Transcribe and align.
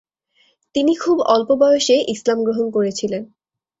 তিনি 0.75 0.93
খুব 0.95 1.17
অল্প 1.27 1.49
বয়সে 1.55 1.95
ইসলাম 2.13 2.37
গ্রহণ 2.43 2.67
করেছিলেন। 2.71 3.23